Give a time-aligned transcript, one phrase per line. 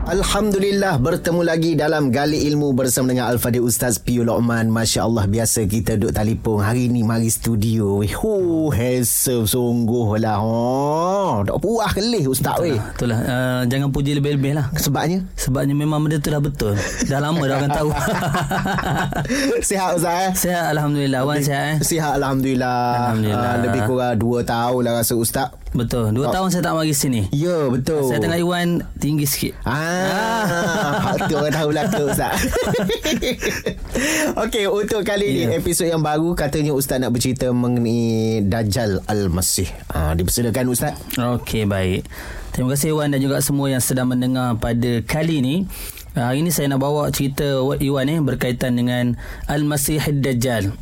[0.00, 4.66] Alhamdulillah bertemu lagi dalam Gali Ilmu bersama dengan Al-Fadhil Ustaz Piyu Lokman.
[4.66, 6.64] Masya Allah biasa kita duduk telefon.
[6.64, 8.00] Hari ni mari studio.
[8.00, 10.40] Weh, Huh, handsome sungguh lah.
[10.40, 12.80] Oh, tak puas kelih Ustaz weh.
[12.80, 15.20] Itulah uh, Jangan puji lebih-lebih lah Sebabnya?
[15.34, 16.72] Sebabnya memang benda tu dah betul
[17.04, 17.88] Dah lama dah orang tahu
[19.68, 20.30] Sihat Ustaz eh?
[20.34, 22.80] Sihat Alhamdulillah Wan sihat eh Sihat Alhamdulillah.
[23.04, 23.50] Alhamdulillah.
[23.50, 25.48] Ah, lebih kurang 2 tahun lah rasa Ustaz.
[25.70, 26.34] Betul Dua Oh.
[26.34, 28.02] tahun saya tak mari sini Ya, betul.
[28.06, 29.89] Saya tengah Iwan Tinggi sikit Ah,
[31.26, 32.32] tu orang tahu lah Ustaz.
[34.42, 35.56] Okey, untuk kali ni Ya.
[35.56, 39.68] episod yang baru katanya Ustaz nak bercerita mengenai Dajjal Al-Masih.
[39.88, 40.94] Ah, dipersilakan Ustaz.
[41.14, 42.06] Okey baik
[42.50, 45.56] Terima kasih Iwan dan juga semua yang sedang mendengar pada kali ni
[46.10, 47.46] Uh, Hari ni saya nak bawa cerita
[47.78, 49.14] Iwan ni berkaitan dengan
[49.46, 50.74] Al-Masih Ad-Dajjal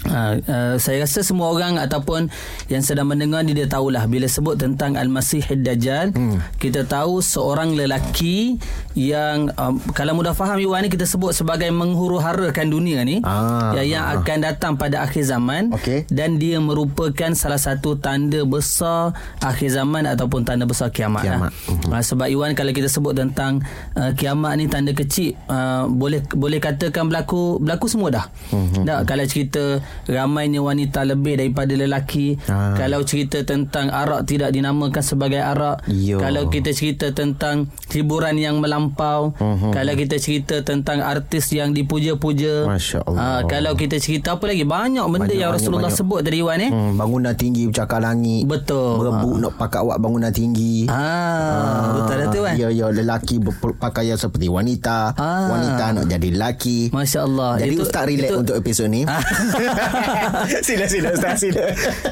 [0.00, 2.32] Uh, uh, saya rasa semua orang ataupun
[2.72, 6.56] yang sedang mendengar ni dia tahulah bila sebut tentang Al-Masih Ad-Dajjal hmm.
[6.56, 8.56] kita tahu seorang lelaki
[8.92, 13.86] yang um, kalau mudah faham Iwan ni kita sebut sebagai menghuru-harakan dunia ni Ah, yang,
[13.86, 16.08] yang akan datang pada akhir zaman Okey.
[16.08, 21.50] dan dia merupakan salah satu tanda besar akhir zaman ataupun tanda besar kiamat, Kiamat.
[21.86, 21.98] Lah.
[21.98, 23.62] Uh, sebab Iwan kalau kita sebut tentang
[23.94, 28.26] uh, kiamat ni tanda kecil uh, boleh boleh katakan berlaku berlaku semua dah.
[28.50, 28.82] Uh-huh.
[28.82, 32.74] Dah kalau cerita ramainya wanita lebih daripada lelaki, Ah.
[32.74, 36.18] kalau cerita tentang arak tidak dinamakan sebagai arak, Yo.
[36.18, 39.70] kalau kita cerita tentang hiburan yang melampau, uh-huh.
[39.70, 43.20] kalau kita cerita tentang artis yang dipuja-puja, Masya Allah.
[43.20, 46.00] Ah, kalau kita cerita apa lagi banyak benda Banyak, yang banyak, Rasulullah banyak.
[46.00, 46.70] sebut tadi Iwan eh.
[46.70, 48.48] Hmm, bangunan tinggi bercakar langit.
[48.48, 48.96] Betul.
[48.98, 50.88] Berebut nak pakai awak bangunan tinggi.
[50.88, 52.54] Ah, betul dah tu kan.
[52.56, 52.86] Ya, ya.
[52.90, 55.12] Lelaki berpakaian seperti wanita.
[55.14, 55.50] Ah.
[55.50, 56.88] Wanita nak jadi lelaki.
[56.90, 57.60] Masya Allah.
[57.60, 59.02] Jadi Itu- Ustaz relax itu- untuk episod ni.
[59.04, 59.20] Ah.
[60.66, 61.62] sila, sila Ustaz, sila.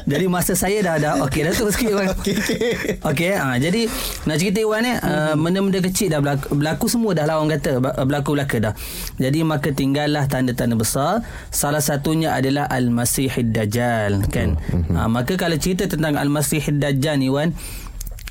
[0.05, 2.07] Jadi masa saya dah dah okey dah tu sikit Iwan.
[2.11, 2.59] Okey, okey.
[3.01, 3.87] Okey, ah jadi
[4.25, 7.79] nak cerita Iwan ni uh, benda-benda kecil dah berlaku, berlaku semua dah lah orang kata
[7.79, 8.73] berlaku-belaka dah.
[9.15, 11.23] Jadi maka tinggallah tanda-tanda besar.
[11.49, 14.59] Salah satunya adalah Al-Masihid Dajjal kan.
[14.93, 17.55] Ah, maka kalau cerita tentang Al-Masihid Dajjal ni Iwan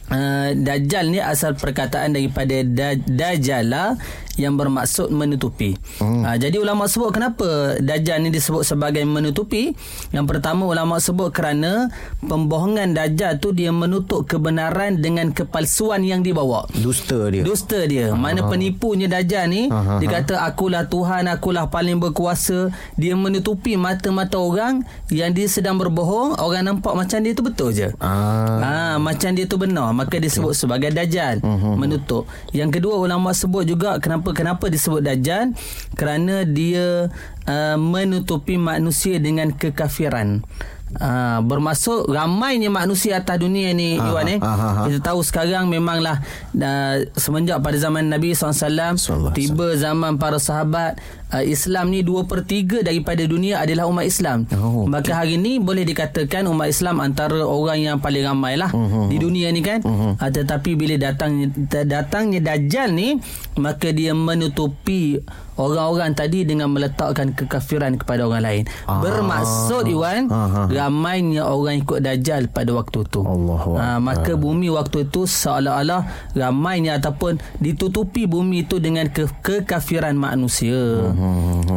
[0.08, 4.00] Uh, Dajjal ni asal perkataan daripada da, Dajjala
[4.38, 5.74] yang bermaksud menutupi.
[5.98, 6.22] Hmm.
[6.22, 9.74] Uh, jadi ulama sebut kenapa Dajjal ni disebut sebagai menutupi?
[10.14, 11.90] Yang pertama ulama sebut kerana
[12.22, 16.70] pembohongan Dajjal tu dia menutup kebenaran dengan kepalsuan yang dibawa.
[16.72, 17.42] Dusta dia.
[17.42, 18.14] Dusta dia.
[18.14, 22.70] Mana penipunya Dajjal ni Aha, dia kata akulah Tuhan, akulah paling berkuasa.
[22.94, 27.90] Dia menutupi mata-mata orang yang dia sedang berbohong, orang nampak macam dia tu betul je.
[27.98, 28.60] Ah.
[28.62, 31.74] Ah, macam dia tu benar, maka disebut sebagai dajjal, Mhm.
[31.74, 32.28] menutup.
[32.54, 35.52] Yang kedua ulama sebut juga kenapa kenapa disebut dajjal?
[35.94, 37.12] Kerana dia
[37.46, 40.44] uh, menutupi manusia dengan kekafiran.
[40.90, 44.38] Uh, bermaksud ramainya manusia atas dunia ni Ah, Iwan eh.
[44.40, 44.84] ah, ah, ah.
[44.88, 50.96] Kita tahu sekarang memanglah uh, semenjak pada zaman Nabi SAW Sallallahu tiba zaman para sahabat
[51.28, 54.48] uh, Islam ni 2 per 3 daripada dunia adalah umat Islam.
[54.50, 59.12] Oh, Maka hari ni boleh dikatakan umat Islam antara orang yang paling ramai lah Mhm.
[59.12, 59.84] di dunia ni kan.
[59.84, 61.52] Uh, tetapi bila datangnya
[61.84, 63.20] datangnya Dajjal ni
[63.54, 65.20] maka dia menutupi
[65.58, 68.62] orang-orang tadi dengan meletakkan kekafiran kepada orang lain.
[68.84, 69.02] Ah.
[69.02, 70.66] Bermaksud Iwan Ah, ah.
[70.66, 73.20] ramainya orang ikut Dajjal pada waktu tu.
[73.20, 80.14] Allahu Ah, maka bumi waktu itu seolah-olah ramainya ataupun ditutupi bumi itu dengan ke- kekafiran
[80.14, 81.10] manusia.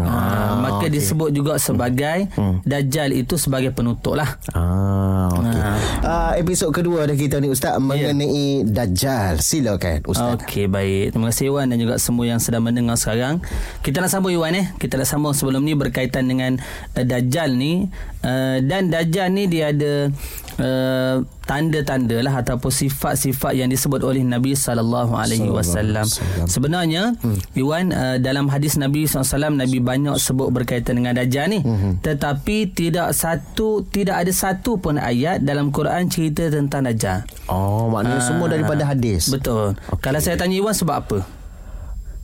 [0.02, 2.30] Ah, maka disebut juga sebagai
[2.64, 4.38] Dajjal itu sebagai penutup lah.
[4.52, 5.60] Ah, okey.
[6.02, 9.42] Ah, episod kedua dah kita ni Ustaz mengenai Dajjal.
[9.42, 10.38] Silakan Ustaz.
[10.38, 13.42] Okey baik Terima kasih Iwan Dan juga semua yang sedang mendengar sekarang
[13.80, 16.60] Kita nak sambung Iwan eh Kita nak sambung sebelum ni Berkaitan dengan
[16.94, 17.88] uh, Dajjal ni
[18.22, 20.12] uh, Dan Dajjal ni dia ada
[20.60, 21.16] uh,
[21.48, 25.08] Tanda-tanda lah Ataupun sifat-sifat Yang disebut oleh Nabi SAW
[25.52, 26.06] Wasallam.
[26.46, 27.16] Sebenarnya
[27.56, 31.60] Iwan uh, Dalam hadis Nabi SAW Nabi banyak sebut berkaitan dengan Dajjal ni
[32.04, 38.24] Tetapi Tidak satu Tidak ada satu pun ayat Dalam Quran cerita tentang Dajjal Oh, maknanya
[38.24, 39.28] semua daripada hadis.
[39.28, 39.76] Betul.
[39.76, 40.00] Okay.
[40.00, 41.18] Kalau saya tanya Iwan sebab apa?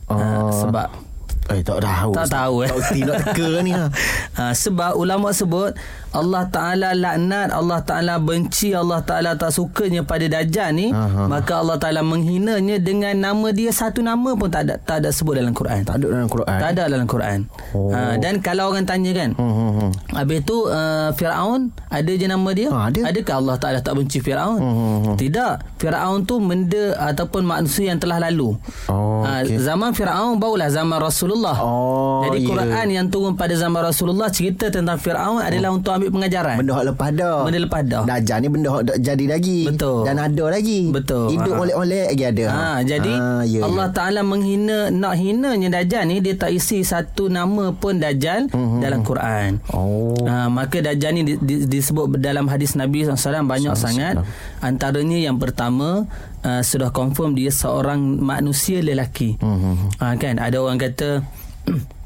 [0.08, 0.16] Oh.
[0.16, 0.88] Uh, sebab
[1.48, 2.12] Eh, tak tahu.
[2.12, 2.70] Tak tahu, eh.
[2.70, 3.88] Tak reti nak teka ni ha.
[4.36, 5.72] uh, sebab ulama sebut
[6.14, 11.28] Allah Taala laknat, Allah Taala benci, Allah Taala tak sukanya pada Dajjal ni, Aha.
[11.28, 15.36] maka Allah Taala menghinanya dengan nama dia satu nama pun tak ada tak ada sebut
[15.36, 15.84] dalam Quran.
[15.84, 16.58] Tak ada dalam Quran.
[16.58, 17.40] Tak ada dalam Quran.
[17.72, 17.90] Oh.
[17.90, 19.90] Uh, dan kalau orang tanya kan, Hmm, hmm, hmm.
[20.14, 22.70] Habis tu uh, Firaun ada je nama dia?
[22.70, 23.00] Ha, ada.
[23.06, 24.58] Adakah Allah Taala tak benci Firaun?
[24.58, 25.16] Hmm, hmm, hmm.
[25.18, 25.54] Tidak.
[25.78, 28.56] Firaun tu benda ataupun manusia yang telah lalu.
[28.88, 29.58] Oh, Ah, okey.
[29.58, 31.58] zaman Firaun barulah zaman Rasulullah.
[31.58, 32.48] Oh, Jadi ya.
[32.48, 36.56] Quran yang turun pada zaman Rasulullah cerita tentang Firaun adalah untuk ambil pengajaran.
[36.58, 37.38] Benda hak lepas dah.
[37.44, 38.04] Benda lepas dah.
[38.04, 39.60] Dajjal ni benda hak jadi lagi.
[39.66, 40.00] Betul.
[40.04, 40.80] Dan ada lagi.
[40.88, 41.26] Betul.
[41.30, 41.60] Hidup Ha.
[41.60, 42.46] oleh-oleh lagi ada.
[42.48, 43.94] Ha, jadi Ah, ya, Allah ya.
[43.94, 48.80] Taala menghina nak hinanya Dajjal ni dia tak isi satu nama pun Dajjal Mhm.
[48.80, 49.60] dalam Quran.
[49.70, 50.14] Oh.
[50.24, 54.22] Ha, maka Dajjal ni di, di, disebut dalam hadis Nabi SAW banyak sangat.
[54.60, 56.06] Antaranya yang pertama
[56.40, 59.38] uh, sudah confirm dia seorang manusia lelaki.
[59.38, 59.98] Mhm.
[59.98, 61.26] Ha, kan ada orang kata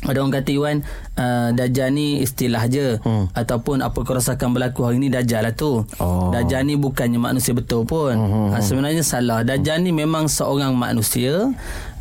[0.00, 0.76] ada orang kata Iwan
[1.20, 3.36] uh, Dajjal ni istilah je hmm.
[3.36, 6.32] Ataupun apa kerosakan berlaku hari ni Dajjal lah tu Oh.
[6.32, 8.56] Dajjal ni bukannya manusia betul pun hmm.
[8.56, 11.52] uh, Sebenarnya salah Dajjal ni memang seorang manusia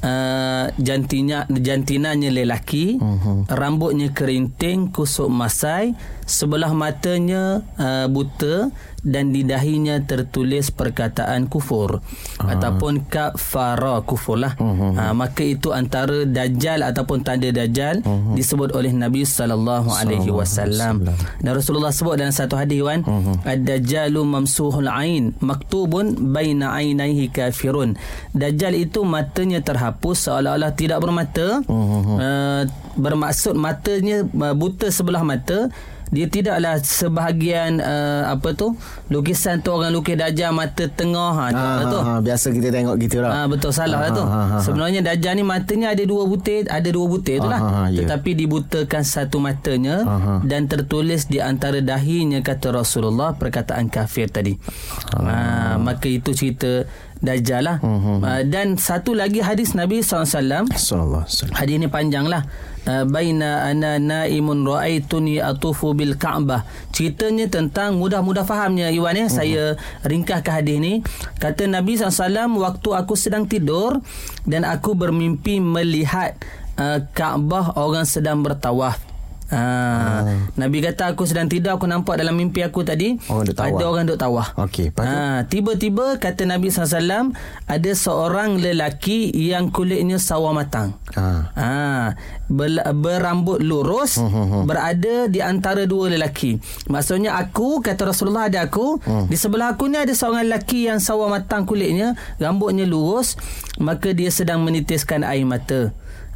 [0.03, 3.49] uh, jantinya, Jantinanya lelaki hmm.
[3.49, 5.95] Rambutnya kerinting Kusuk masai
[6.29, 8.69] Sebelah matanya uh, buta
[9.03, 12.03] dan di dahinya tertulis perkataan kufur
[12.39, 12.55] Ah.
[12.55, 14.95] ataupun kafara kufur lah uh-huh.
[14.95, 18.35] ha, maka itu antara dajjal ataupun tanda dajjal uh-huh.
[18.35, 21.03] disebut oleh Nabi sallallahu alaihi wasallam
[21.43, 23.43] dan Rasulullah sebut dalam satu hadis Wan uh-huh.
[23.43, 27.99] ad-dajjalu mamsuhul ain maktubun baina ainaihi kafirun
[28.31, 32.17] dajjal itu matanya terhapus seolah-olah tidak bermata uh-huh.
[32.17, 32.61] uh,
[32.93, 35.71] bermaksud matanya uh, buta sebelah mata
[36.09, 38.73] dia tidaklah sebahagian uh, apa tu
[39.13, 42.73] lukisan tu orang lukis dajjal mata tengah ha, Ha, ha, tu ha, ha, biasa kita
[42.73, 43.29] tengok gitu lah.
[43.29, 44.23] Ah betul salah lah Ah, tu.
[44.25, 44.61] ah, ah, ah.
[44.61, 47.61] Sebenarnya Dajjal ni matanya ada dua butir, ada dua butir tu lah.
[47.61, 48.01] Ah, ah, ah, ya.
[48.01, 50.39] Tetapi dibutakan satu matanya Ah, ah.
[50.41, 54.57] dan tertulis di antara dahinya kata Rasulullah perkataan kafir tadi.
[55.13, 55.77] Ah.
[55.77, 56.89] maka itu cerita
[57.19, 57.77] Dajjal lah.
[57.83, 61.27] Hmm, Ah, dan satu lagi hadis Nabi SAW Sallallahu.
[61.51, 62.47] Hadis ni panjang lah
[62.89, 66.63] Uh, baina ana naimun raaituni atufu bil Ka'bah.
[66.89, 69.27] Ceritanya tentang mudah-mudah fahamnya Iwan ya.
[69.27, 69.35] Uh-huh.
[69.35, 69.63] Saya
[70.07, 70.93] ringkaskan hadis ni.
[71.37, 73.99] Kata Nabi SAW waktu aku sedang tidur
[74.47, 76.39] dan aku bermimpi melihat
[76.79, 79.08] uh, Kaabah orang sedang bertawaf.
[79.49, 80.21] Ha,
[80.55, 83.69] Nabi kata aku sedang tidur aku nampak dalam mimpi aku tadi Orang duk tawaf.
[83.71, 84.47] ada orang duk tawaf.
[84.59, 84.93] Okey?
[84.95, 87.33] Ha, tiba-tiba kata Nabi SAW
[87.65, 90.93] ada seorang lelaki yang kulitnya sawo matang.
[91.13, 91.49] Ha.
[91.51, 91.73] Ha,
[92.47, 96.61] ber, berambut lurus Hmm, berada di antara dua lelaki.
[96.85, 99.25] Maksudnya aku kata Rasulullah ada aku, Hmm.
[99.25, 103.33] di sebelah aku ni ada seorang lelaki yang sawo matang kulitnya, rambutnya lurus,
[103.77, 105.89] maka dia sedang menitiskan air mata.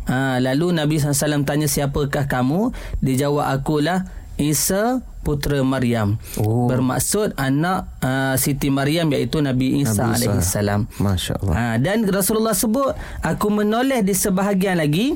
[0.08, 2.76] Ha, lalu Nabi SAW tanya siapakah kamu?
[3.00, 4.04] Dia jawab akulah
[4.36, 6.20] Isa putera Maryam.
[6.36, 6.68] Oh.
[6.68, 10.28] Bermaksud anak uh, Siti Maryam iaitu Nabi Isa Nabi Isa.
[10.28, 10.82] alaihi salam.
[11.00, 11.54] Masya Allah.
[11.56, 12.92] Ha, dan Rasulullah sebut
[13.24, 15.16] aku menoleh di sebahagian lagi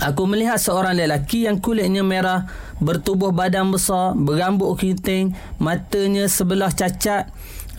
[0.00, 2.48] Aku melihat seorang lelaki yang kulitnya merah,
[2.80, 7.28] bertubuh badan besar, berambut keriting, matanya sebelah cacat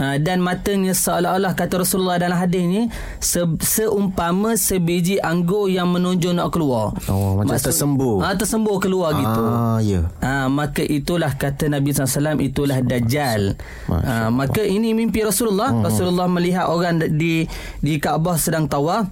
[0.01, 2.81] ha, dan matanya seolah-olah kata Rasulullah dalam hadis ni
[3.21, 6.97] se, seumpama sebiji anggur yang menonjol nak keluar.
[7.05, 8.25] Oh, macam tersembur.
[8.25, 9.43] Ah ha, tersembur keluar gitu.
[9.45, 10.09] Ah, ya.
[10.25, 13.53] Ha, maka itulah kata Nabi SAW itulah Dajjal.
[13.85, 15.69] Masya Ha, maka ini mimpi Rasulullah.
[15.69, 15.85] Hmm.
[15.85, 17.45] Rasulullah melihat orang di
[17.79, 19.05] di Kaabah sedang tawaf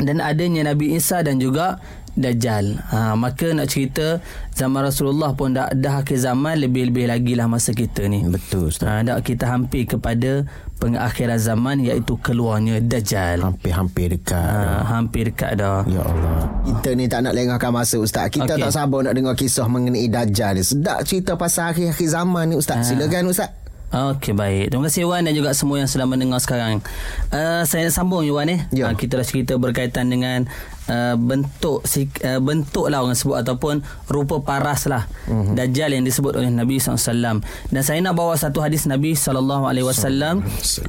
[0.00, 1.80] dan adanya Nabi Isa dan juga
[2.16, 2.80] Dajjal.
[2.90, 4.24] Ha, maka nak cerita
[4.56, 8.24] zaman Rasulullah pun dah dah akhir zaman lebih-lebih lagi lah masa kita ni.
[8.24, 8.88] Betul Ustaz.
[8.88, 10.48] Ha, dah kita hampir kepada
[10.80, 13.44] pengakhiran zaman iaitu keluarnya Dajjal.
[13.44, 14.40] Hampir-hampir dekat.
[14.48, 15.84] Ha, hampir dekat dah.
[15.84, 16.48] Ya Allah.
[16.64, 18.32] Kita ni tak nak lengahkan masa Ustaz.
[18.32, 18.64] Kita Okey.
[18.64, 20.64] tak sabar nak dengar kisah mengenai Dajjal ni.
[20.64, 22.88] Sedap cerita pasal akhir-akhir zaman ni Ustaz.
[22.88, 23.52] Silakan Ustaz.
[23.86, 24.74] Okey baik.
[24.74, 26.82] Terima kasih Wan dan juga semua yang sedang mendengar sekarang.
[27.30, 28.60] Uh, saya nak sambung Wan eh.
[28.74, 28.90] Ya.
[28.90, 30.50] Uh, kita dah cerita berkaitan dengan
[30.90, 35.54] uh, bentuk uh, bentuk lah orang sebut ataupun rupa paras lah uh-huh.
[35.54, 37.42] Dajjal yang disebut oleh Nabi SAW.
[37.70, 40.42] Dan saya nak bawa satu hadis Nabi SAW.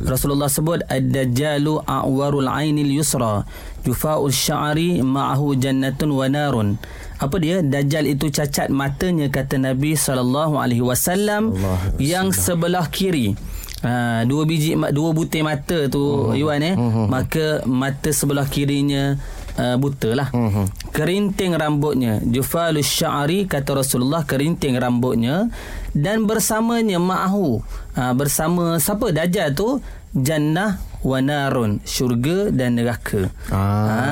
[0.06, 3.46] Rasulullah sebut Ad-Dajjalu a'warul ainil yusra
[3.88, 6.76] yufa'ul sya'ri ma'ahu jannatun wa narun.
[7.18, 7.64] Apa dia?
[7.66, 13.34] Dajjal itu cacat matanya kata Nabi sallallahu alaihi wasallam Allah yang sebelah kiri.
[13.78, 16.34] Ha, dua biji dua butir mata tu uh-huh.
[16.34, 17.06] Iwan eh uh-huh.
[17.06, 19.22] maka mata sebelah kirinya
[19.58, 20.30] uh, buta lah.
[20.32, 20.70] Uh-huh.
[20.94, 22.22] kerinting rambutnya.
[22.24, 25.50] Jufalus sya'ri kata Rasulullah kerinting rambutnya.
[25.92, 27.62] Dan bersamanya ma'ahu.
[27.98, 29.10] Ha, bersama siapa?
[29.10, 29.82] Dajjal tu?
[30.14, 31.82] Jannah wa narun.
[31.84, 33.34] Syurga dan neraka.
[33.50, 33.58] Ah.
[33.90, 34.06] ha.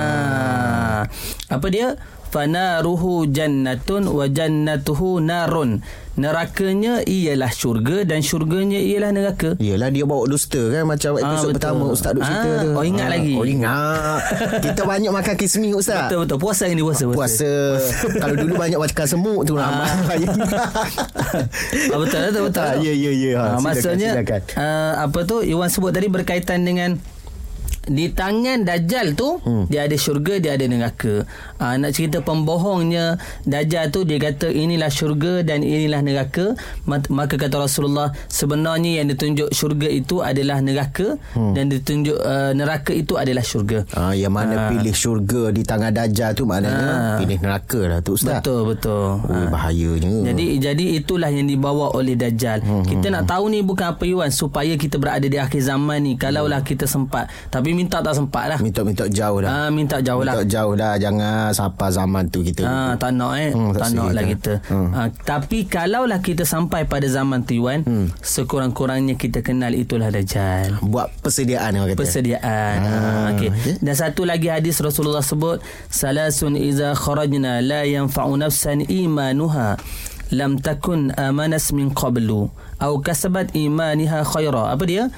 [1.49, 1.97] apa dia
[2.35, 5.79] fanaruhu jannatun wa jannatuhu narun.
[6.15, 9.59] Nerakanya ialah syurga dan syurganya ialah neraka.
[9.59, 11.55] Yelah dia bawa dusta kan Macam Ah, episod betul.
[11.59, 12.69] pertama Ustaz duk cerita Ah, tu.
[12.71, 13.35] oh, ingat lagi.
[13.35, 14.19] Oh ingat.
[14.63, 16.07] Kita banyak makan kismis Ustaz.
[16.07, 16.37] Betul betul.
[16.39, 17.51] Puasa ni puasa Puasa.
[18.15, 19.67] Kalau dulu banyak makan semut tu lah
[21.91, 22.63] Ah, betul betul betul.
[22.79, 23.33] Ya, ya, ya.
[23.37, 24.41] Ha, maksudnya silakan.
[24.55, 25.43] Uh, apa tu?
[25.43, 26.95] Iwan sebut tadi berkaitan dengan
[27.87, 29.69] di tangan Dajjal tu hmm.
[29.69, 31.25] dia ada syurga dia ada neraka.
[31.61, 37.65] Ha, nak cerita pembohongnya Dajjal tu dia kata inilah syurga dan inilah neraka maka kata
[37.65, 41.53] Rasulullah sebenarnya yang ditunjuk syurga itu adalah neraka hmm.
[41.53, 43.85] dan ditunjuk uh, neraka itu adalah syurga.
[43.93, 44.69] Ha, yang mana ha.
[44.73, 47.17] pilih syurga di tangan Dajjal tu maknanya ha.
[47.21, 48.41] pilih neraka lah tu ustaz.
[48.41, 49.21] Betul betul.
[49.21, 49.47] Oh, ha.
[49.51, 50.33] bahayanya.
[50.33, 52.65] Jadi jadi itulah yang dibawa oleh Dajjal.
[52.65, 52.83] Hmm.
[52.83, 56.63] Kita nak tahu ni bukan apa Iwan supaya kita berada di akhir zaman ni kalaulah
[56.65, 57.29] kita sempat.
[57.53, 58.59] Tapi minta tak sempat lah.
[58.63, 59.49] Minta-minta jauh dah.
[59.51, 60.35] Ah, minta jauh minta lah.
[60.39, 60.93] Minta jauh dah.
[60.95, 62.63] Jangan sampai zaman tu kita.
[62.63, 63.51] Ah, tak nak eh.
[63.51, 64.53] Hmm, tak, tak nak lah kita.
[64.71, 64.89] Hmm.
[64.95, 68.15] Ah, tapi kalaulah kita sampai pada zaman tu Iwan, hmm.
[68.23, 70.79] sekurang-kurangnya kita kenal itulah Dajjal.
[70.79, 71.99] Buat persediaan kata.
[71.99, 72.77] Persediaan.
[72.79, 73.51] Ah, ah, okay.
[73.51, 73.75] okay.
[73.83, 75.59] Dan satu lagi hadis Rasulullah sebut,
[75.91, 79.75] Salasun iza kharajna la yanfa'u nafsan imanuha
[80.33, 82.49] lam takun amanas min qablu
[82.81, 85.13] au kasabat imaniha khaira apa dia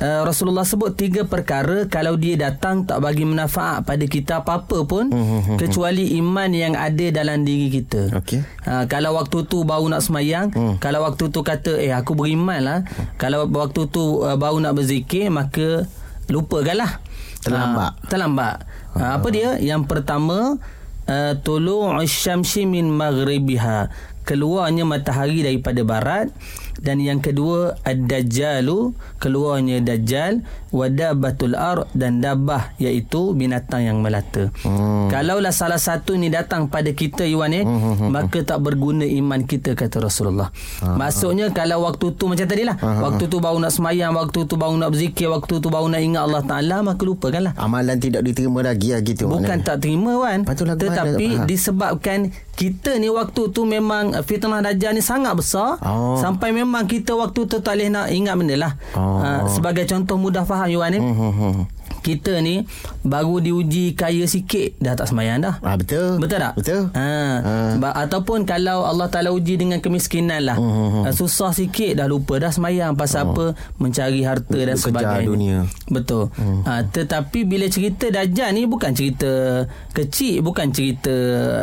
[0.00, 5.10] uh, Rasulullah sebut tiga perkara kalau dia datang tak bagi manfaat pada kita apa-apa pun
[5.10, 5.56] mm-hmm.
[5.58, 8.14] kecuali iman yang ada dalam diri kita.
[8.22, 8.42] Okay.
[8.64, 10.82] Uh, kalau waktu tu baru nak semayang, mm.
[10.82, 13.18] kalau waktu tu kata eh aku beriman lah, mm.
[13.20, 15.86] kalau waktu tu uh, baru nak berzikir maka
[16.30, 17.02] lupakanlah.
[17.38, 17.92] Terlambat.
[17.94, 18.56] Uh, terlambat.
[18.94, 19.10] Uh, uh.
[19.18, 19.58] Apa dia?
[19.62, 20.58] Yang pertama
[21.08, 23.90] uh, tulu'u syamsi min maghribiha
[24.28, 26.28] keluarnya matahari daripada barat
[26.78, 34.52] dan yang kedua ad-dajjalu keluarnya dajjal wadabatul ar dan dabah iaitu binatang yang melata.
[34.62, 35.10] Hmm.
[35.10, 38.10] Kalaulah salah satu ni datang pada kita Iwan eh hmm, hmm, hmm.
[38.12, 40.54] maka tak berguna iman kita kata Rasulullah.
[40.78, 41.00] Hmm.
[41.00, 43.00] Maksudnya kalau waktu tu macam tadilah hmm.
[43.02, 46.22] waktu tu baru nak semayang, waktu tu baru nak berzikir, waktu tu baru nak ingat
[46.22, 47.52] Allah Taala maka lupakanlah.
[47.58, 49.26] Amalan tidak diterima lagi ya gitu.
[49.26, 50.46] Bukan tak terima Wan.
[50.46, 56.18] Tetapi disebabkan kita ni waktu tu memang fitnah dajjal ni sangat besar oh.
[56.18, 58.72] sampai memang kita waktu tu tak boleh nak ingat benda lah.
[58.92, 59.22] Oh.
[59.22, 61.00] Uh, sebagai contoh mudah faham Yuan ni.
[61.00, 62.64] Hmm, hmm, hmm kita ni
[63.04, 65.60] baru diuji kaya sikit dah tak semayang dah.
[65.60, 66.16] Ah betul.
[66.16, 66.52] Betul tak?
[66.56, 66.82] Betul.
[66.96, 67.12] Ha.
[67.44, 67.90] ha.
[68.08, 70.56] Ataupun kalau Allah Taala uji dengan kemiskinan lah.
[70.56, 71.04] Hmm.
[71.12, 73.36] Susah sikit dah lupa dah semayang pasal oh.
[73.36, 73.46] apa?
[73.76, 75.28] Mencari harta dan Kejar sebagainya.
[75.28, 75.58] dunia.
[75.92, 76.32] Betul.
[76.40, 76.64] Hmm.
[76.64, 76.86] Ha.
[76.88, 81.14] tetapi bila cerita dajjal ni bukan cerita kecil, bukan cerita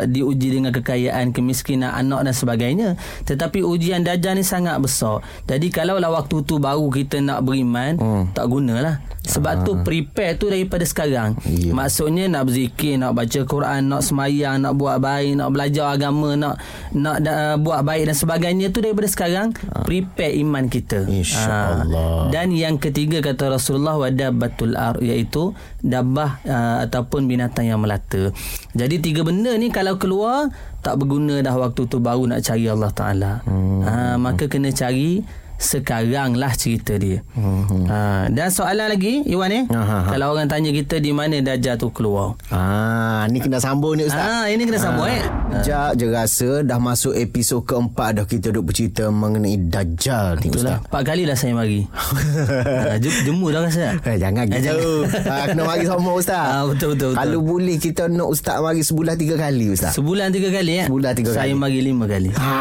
[0.06, 2.90] diuji dengan kekayaan, kemiskinan anak dan sebagainya.
[3.25, 5.24] Tetapi ujian dajjal ni sangat besar.
[5.50, 8.24] Jadi kalau lah waktu tu baru kita nak beriman, hmm.
[8.36, 9.02] tak gunalah.
[9.25, 9.66] Sebab ha.
[9.66, 11.39] tu prepare tu daripada sekarang.
[11.44, 11.74] Yeah.
[11.75, 16.56] Maksudnya nak berzikir, nak baca Quran, nak semayang, nak buat baik, nak belajar agama, nak
[16.96, 19.84] nak uh, buat baik dan sebagainya tu daripada sekarang uh.
[19.84, 21.08] prepare iman kita.
[21.08, 22.30] Insya-Allah.
[22.30, 28.32] Uh, dan yang ketiga kata Rasulullah wadabatul ar iaitu dabah uh, ataupun binatang yang melata.
[28.75, 30.51] Jadi tiga benda ni kalau keluar
[30.86, 33.32] tak berguna dah waktu tu baru nak cari Allah Taala.
[33.48, 33.82] Hmm.
[33.82, 35.25] Uh, maka kena cari
[35.56, 37.24] sekarang lah cerita dia.
[37.34, 37.88] Hmm.
[37.88, 39.64] Ha, dan soalan lagi, Iwan ni, eh?
[40.12, 42.36] kalau orang tanya kita di mana Dajjal tu keluar.
[42.52, 44.20] Ah, ni kena sambung ni Ustaz.
[44.20, 45.16] Ah, ini kena sambung ha.
[45.16, 45.24] eh.
[45.56, 50.84] Sekejap je rasa dah masuk episod keempat dah kita duk bercerita mengenai Dajjal ni Ustaz.
[50.84, 51.88] Empat kali lah saya mari.
[52.92, 53.96] ha, jemu dah rasa.
[54.04, 55.08] Eh, jangan eh, gitu.
[55.32, 56.44] ha, kena mari sama Ustaz.
[56.44, 57.20] Ha, betul, betul, betul.
[57.24, 59.96] Kalau boleh kita nak Ustaz mari sebulan tiga kali Ustaz.
[59.96, 60.86] Sebulan tiga kali ya?
[60.92, 61.52] Sebulan tiga saya kali.
[61.56, 62.32] Saya mari lima kali.
[62.36, 62.52] Ha.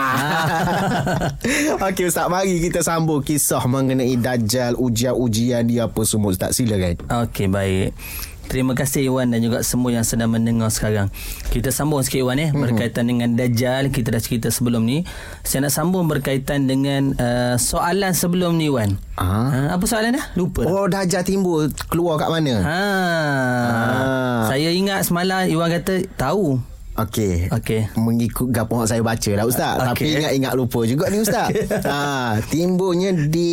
[1.91, 6.37] Okey Ustaz, mari kita sambung kisah mengenai Dajjal, ujian-ujian dia apa semua.
[6.37, 7.00] Ustaz, silakan.
[7.09, 7.97] Okey, baik.
[8.45, 11.09] Terima kasih Iwan dan juga semua yang sedang mendengar sekarang.
[11.49, 12.61] Kita sambung sikit Iwan eh mm-hmm.
[12.61, 13.88] berkaitan dengan Dajjal.
[13.88, 15.09] Kita dah cerita sebelum ni.
[15.41, 19.00] Saya nak sambung berkaitan dengan uh, soalan sebelum ni Iwan.
[19.17, 19.49] Ah.
[19.49, 20.26] Uh, apa soalan dah?
[20.37, 20.69] Lupa.
[20.69, 22.55] Oh Dajjal timbul keluar kat mana?
[22.61, 22.79] Ha.
[23.64, 24.41] Ah.
[24.53, 26.74] Saya ingat semalam Iwan kata tahu.
[26.95, 27.51] Okey.
[27.51, 27.91] Okey.
[27.99, 29.83] Mengikut gapo saya baca lah ustaz.
[29.83, 29.89] Okay.
[29.91, 31.51] Tapi ingat-ingat lupa juga ni ustaz.
[31.91, 33.51] ha, timbulnya di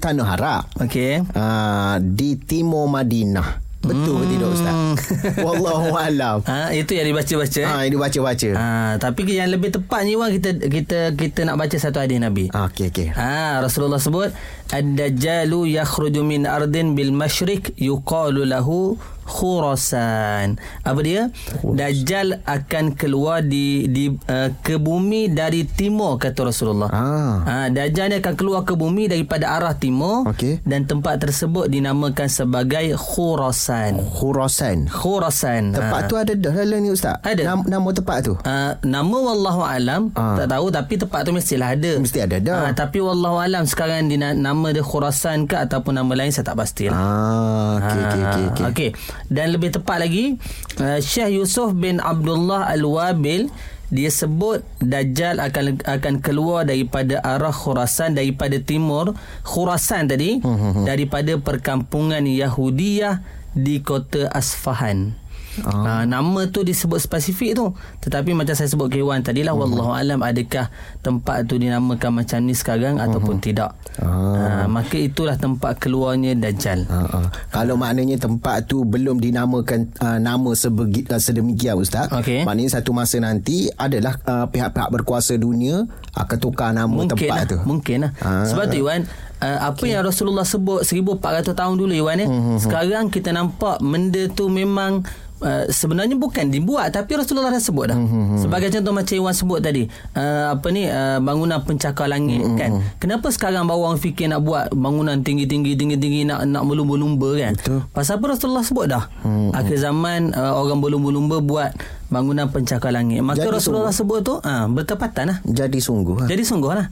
[0.00, 0.64] Tanah Harap.
[0.80, 1.20] Okey.
[1.36, 3.70] Ha, di Timur Madinah.
[3.80, 4.20] Betul hmm.
[4.20, 4.76] ke tidak ustaz?
[5.46, 6.44] Wallahu alam.
[6.44, 7.62] Ha itu yang dibaca-baca.
[7.64, 8.50] Ha ini baca-baca.
[8.52, 8.66] Ha
[9.00, 12.52] tapi yang lebih tepatnya Wan kita kita kita nak baca satu hadis Nabi.
[12.52, 13.08] Ha okey okey.
[13.16, 14.36] Ha Rasulullah sebut
[14.68, 20.58] ad-dajjalu yakhruju min ardin bil masyriq yuqalu lahu Khurasan.
[20.82, 21.30] Apa dia?
[21.62, 26.90] Dajjal akan keluar di di uh, ke bumi dari timur kata Rasulullah.
[26.90, 27.34] Ah.
[27.46, 30.58] Ha, Dajjal ni akan keluar ke bumi daripada arah timur okay.
[30.66, 34.02] dan tempat tersebut dinamakan sebagai Khurasan.
[34.02, 34.90] Khurasan.
[34.90, 35.78] Khurasan.
[35.78, 36.08] Tempat ha.
[36.10, 37.22] tu ada dah dalam ni ustaz.
[37.22, 37.54] Ada.
[37.54, 38.34] Nama, nama tempat tu?
[38.42, 40.34] Uh, nama wallahu alam ah.
[40.34, 41.92] tak tahu tapi tempat tu mestilah ada.
[42.02, 42.58] Mesti ada dah.
[42.66, 46.58] Ha, tapi wallahu alam sekarang di nama dia Khurasan ke ataupun nama lain saya tak
[46.58, 46.98] pastilah.
[46.98, 48.44] Ah, okey okey okey.
[48.50, 48.66] Okay.
[48.66, 48.90] okay
[49.28, 50.40] dan lebih tepat lagi
[50.80, 53.52] uh, Syekh Yusuf bin Abdullah Al-Wabil
[53.90, 60.86] dia sebut Dajjal akan akan keluar daripada arah Khurasan daripada timur Khurasan tadi hmm.
[60.86, 65.19] daripada perkampungan Yahudiyah di kota Asfahan.
[65.66, 65.82] Oh.
[65.82, 67.74] Uh, nama tu disebut spesifik tu
[68.06, 69.66] tetapi macam saya sebut ke Iwan tadilah uh-huh.
[69.66, 70.70] wallahu alam adakah
[71.02, 73.10] tempat tu dinamakan macam ni sekarang uh-huh.
[73.10, 74.06] ataupun tidak uh.
[74.06, 77.34] Uh, maka itulah tempat keluarnya dajjal uh-huh.
[77.50, 82.46] kalau maknanya tempat tu belum dinamakan uh, nama sebegi, uh, sedemikian ustaz okay.
[82.46, 85.82] maknanya satu masa nanti adalah uh, pihak-pihak berkuasa dunia
[86.14, 88.46] akan tukar nama mungkin tempat lah, tu mungkin lah uh.
[88.46, 89.02] sebab tu Iwan
[89.40, 89.96] Uh, apa okay.
[89.96, 92.28] yang Rasulullah sebut 1400 tahun dulu Iwan ya.
[92.28, 92.60] Uh-huh.
[92.60, 95.00] Sekarang kita nampak benda tu memang
[95.42, 97.98] uh, sebenarnya bukan dibuat tapi Rasulullah dah sebut dah.
[97.98, 98.38] Mm-hmm.
[98.40, 99.84] Sebagai contoh macam Iwan sebut tadi,
[100.16, 102.58] uh, apa ni uh, bangunan pencakar langit mm-hmm.
[102.60, 102.70] kan.
[103.00, 107.52] Kenapa sekarang bawa orang fikir nak buat bangunan tinggi-tinggi tinggi-tinggi nak nak melumba-lumba kan?
[107.56, 107.80] Betul.
[107.92, 109.04] Pasal apa Rasulullah sebut dah?
[109.24, 109.50] Mm-hmm.
[109.56, 111.72] Akhir zaman uh, orang berlumba-lumba buat
[112.10, 113.22] bangunan pencakar langit.
[113.22, 114.18] Maka Jadi Rasulullah sungguh.
[114.18, 115.38] sebut tu uh, bertepatan lah.
[115.46, 116.28] Jadi sungguh lah.
[116.28, 116.86] Jadi sungguh lah.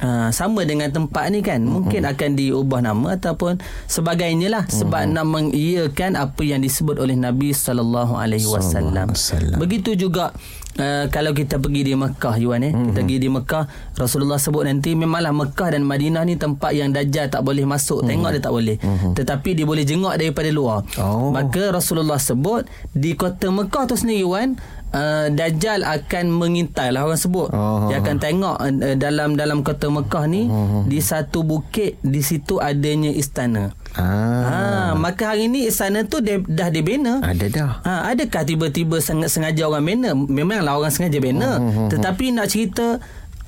[0.00, 1.60] Uh, sama dengan tempat ni kan.
[1.60, 1.72] Mm-hmm.
[1.76, 4.64] Mungkin akan diubah nama ataupun sebagainya lah.
[4.66, 5.14] Sebab mm-hmm.
[5.14, 9.12] nak mengiyakan apa yang disebut oleh Nabi sallallahu alaihi wasallam.
[9.60, 10.32] Begitu juga
[10.72, 12.96] Uh, kalau kita pergi di Mekah Yuan eh mm-hmm.
[12.96, 17.28] kita pergi di Mekah Rasulullah sebut nanti memanglah Mekah dan Madinah ni tempat yang dajjal
[17.28, 18.08] tak boleh masuk mm-hmm.
[18.08, 19.12] tengok dia tak boleh mm-hmm.
[19.12, 21.28] tetapi dia boleh jenguk daripada luar oh.
[21.28, 22.64] maka Rasulullah sebut
[22.96, 24.56] di kota Mekah tu sendiri Yuan
[24.92, 27.48] Uh, Dajjal akan mengintai lah orang sebut.
[27.48, 32.20] Oh, dia akan tengok uh, dalam dalam kota Mekah ni oh, di satu bukit di
[32.20, 33.72] situ adanya istana.
[33.92, 34.42] Ah.
[34.42, 34.56] Ha,
[34.96, 37.20] maka hari ni istana tu dia, dah dibina.
[37.20, 37.70] Ada dah.
[37.84, 40.10] Ha, adakah tiba-tiba sengaja orang bina?
[40.16, 41.60] Memanglah orang sengaja bina.
[41.60, 41.88] Oh, oh, oh.
[41.92, 43.00] Tetapi nak cerita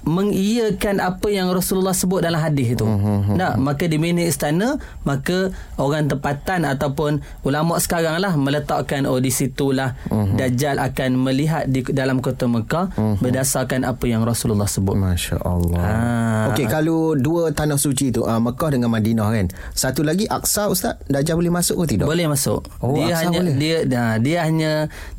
[0.04, 2.84] mengiyakan apa yang Rasulullah sebut dalam hadis itu.
[2.84, 3.34] Uh-huh.
[3.34, 9.32] Nah, maka di mana istana, maka orang tempatan ataupun ulama sekarang lah meletakkan oh di
[9.32, 10.36] situlah uh-huh.
[10.36, 13.16] Dajjal akan melihat di dalam kota Mekah uh-huh.
[13.24, 14.92] berdasarkan apa yang Rasulullah sebut.
[14.94, 15.80] Masya-Allah.
[15.80, 15.92] Ha.
[16.52, 19.46] Okey, kalau dua tanah suci itu uh, Mekah dengan Madinah kan.
[19.72, 22.06] Satu lagi Aqsa ustaz, Dajjal boleh masuk ke tidak?
[22.06, 22.68] Boleh masuk.
[22.84, 23.56] Oh, dia Aqsa hanya boleh.
[23.56, 24.72] dia nah, dia hanya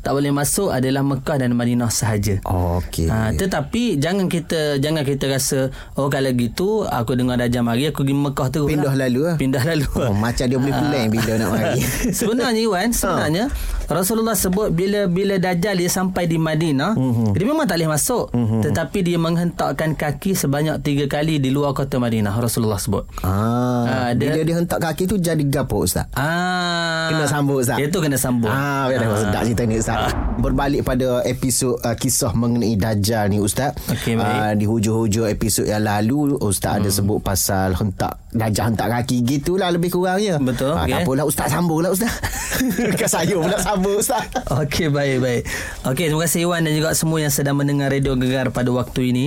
[0.06, 2.38] tak boleh masuk adalah Mekah dan Madinah sahaja.
[2.46, 3.10] Oh, okey.
[3.10, 7.88] Ha, tetapi jangan kita jangan kita rasa oh kalau gitu aku dengar dah jam hari
[7.88, 9.08] aku pergi Mekah terus pindah lah.
[9.08, 9.36] lalu lah.
[9.36, 11.80] pindah lalu oh, macam dia boleh plan bila nak mari
[12.18, 13.92] sebenarnya Iwan sebenarnya ha.
[13.92, 17.32] Rasulullah sebut bila bila Dajjal dia sampai di Madinah uh-huh.
[17.34, 18.62] dia memang tak boleh masuk uh-huh.
[18.62, 24.10] tetapi dia menghentakkan kaki sebanyak tiga kali di luar kota Madinah Rasulullah sebut ah, uh,
[24.12, 28.18] dia, bila dia hentak kaki tu jadi gapo Ustaz ah, kena sambung Ustaz itu kena
[28.18, 29.18] sambung ah, biar ah.
[29.18, 30.10] sedap cerita ni Ustaz ah.
[30.38, 34.26] berbalik pada episod uh, kisah mengenai Dajjal ni Ustaz okay, baik.
[34.26, 36.80] Uh, di hujung-hujung episod yang lalu Ustaz hmm.
[36.82, 40.92] ada sebut pasal hentak Dajjal hentak kaki gitulah lebih kurangnya betul ah, okay.
[40.92, 42.12] tak apalah Ustaz sambung lah Ustaz
[43.00, 45.42] kan saya pula sambung Ustaz Okey baik baik.
[45.84, 49.26] Okey terima kasih Iwan dan juga semua yang sedang mendengar radio Gegar pada waktu ini.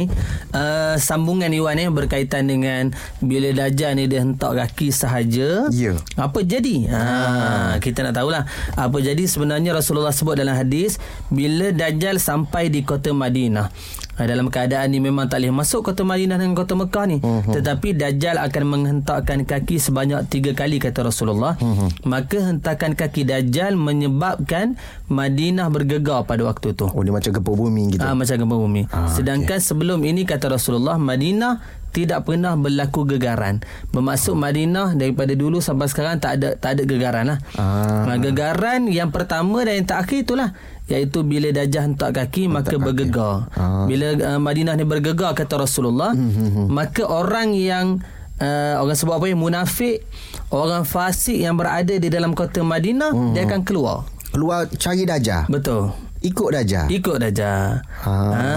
[0.56, 2.90] Uh, sambungan Iwan ni eh, berkaitan dengan
[3.22, 5.70] bila Dajjal ni dia hentak kaki sahaja.
[5.70, 5.94] Ya.
[5.94, 5.98] Yeah.
[6.18, 6.90] Apa jadi?
[6.90, 10.98] Ha, ha kita nak tahulah apa jadi sebenarnya Rasulullah sebut dalam hadis
[11.30, 13.70] bila Dajjal sampai di kota Madinah.
[14.20, 17.24] Ha, dalam keadaan ni memang tak boleh masuk kota Madinah dan kota Mekah ni.
[17.24, 17.56] Uh-huh.
[17.56, 21.56] Tetapi Dajjal akan menghentakkan kaki sebanyak tiga kali kata Rasulullah.
[21.56, 21.88] Uh-huh.
[22.04, 24.76] Maka hentakan kaki Dajjal menyebabkan
[25.08, 26.92] Madinah bergegar pada waktu tu.
[26.92, 28.04] Oh dia macam gempa bumi gitu.
[28.04, 28.82] Ah ha, macam gempa bumi.
[28.92, 29.68] Ah, Sedangkan okay.
[29.72, 33.66] sebelum ini kata Rasulullah Madinah tidak pernah berlaku gegaran.
[33.90, 37.40] Bermaksud Madinah daripada dulu sampai sekarang tak ada tak ada gegaran lah.
[37.58, 38.14] Ah.
[38.20, 40.54] Gegaran yang pertama dan yang terakhir itulah
[40.90, 42.86] iaitu bila dajah hentak kaki hentak maka kaki.
[42.86, 43.36] bergegar.
[43.54, 43.86] Ha.
[43.86, 46.68] Bila uh, Madinah ni bergegar kata Rasulullah, hmm.
[46.68, 48.02] maka orang yang
[48.42, 50.02] uh, orang sebut apa ya munafik,
[50.50, 53.32] orang fasik yang berada di dalam kota Madinah hmm.
[53.38, 54.10] dia akan keluar.
[54.34, 55.46] Keluar cari dajah.
[55.50, 56.10] Betul.
[56.20, 58.12] Ikut Dajjal Ikut Dajjal ha.
[58.12, 58.52] ha.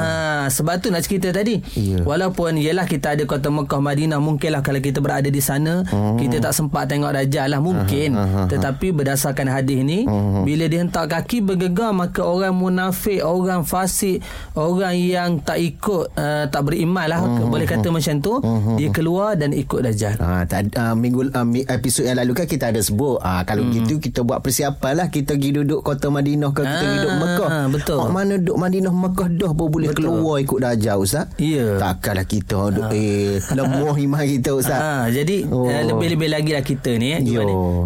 [0.48, 2.02] Sebab tu nak cerita tadi yeah.
[2.02, 6.18] Walaupun Yelah kita ada kota Mekah Madinah Mungkinlah kalau kita berada di sana uh-huh.
[6.18, 8.46] Kita tak sempat tengok Dajjal lah Mungkin uh-huh.
[8.50, 10.42] Tetapi berdasarkan hadis ni uh-huh.
[10.42, 14.24] Bila dia hentak kaki bergegar Maka orang munafik Orang fasik
[14.58, 17.46] Orang yang tak ikut uh, Tak beriman lah uh-huh.
[17.46, 18.76] Boleh kata macam tu uh-huh.
[18.80, 22.74] Dia keluar dan ikut Dajjal ha, tak, uh, Minggu uh, episod yang lalu kan Kita
[22.74, 23.76] ada sebut uh, Kalau uh-huh.
[23.84, 26.96] gitu kita buat persiapan lah Kita pergi duduk kota Madinah Kalau kita uh-huh.
[26.98, 27.98] duduk Mekah Ha, betul.
[28.00, 30.08] Mak mana duk Madinah Mekah dah pun boleh betul.
[30.08, 31.28] keluar ikut dajjal ustaz.
[31.36, 31.76] Ya.
[31.76, 32.94] Takkanlah kita duk ha.
[32.94, 34.80] eh lemah iman kita ustaz.
[34.80, 35.68] Ha, jadi oh.
[35.68, 37.20] uh, lebih-lebih lagi lah kita ni eh,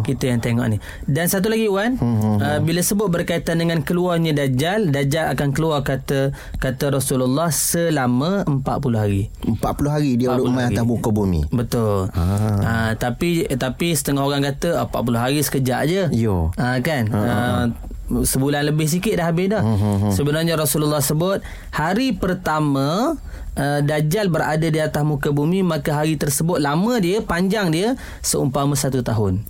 [0.04, 0.78] kita yang tengok ni.
[1.06, 5.48] Dan satu lagi Wan, hmm, hmm, uh, bila sebut berkaitan dengan keluarnya dajjal, dajjal akan
[5.50, 6.30] keluar kata
[6.60, 9.22] kata Rasulullah selama 40 hari.
[9.42, 11.48] 40 hari dia duduk main atas muka bumi.
[11.50, 12.12] Betul.
[12.12, 12.24] Ha.
[12.60, 16.02] Ha, tapi tapi setengah orang kata 40 hari sekejap je.
[16.12, 16.52] Yo.
[16.60, 17.08] Ha, kan?
[17.10, 17.20] Ha.
[17.22, 19.62] Ha, sebulan lebih sikit dah habis dah.
[19.62, 20.12] Uh-huh.
[20.14, 21.42] Sebenarnya Rasulullah sebut
[21.74, 23.18] hari pertama
[23.58, 28.78] uh, Dajjal berada di atas muka bumi maka hari tersebut lama dia panjang dia seumpama
[28.78, 29.42] satu tahun.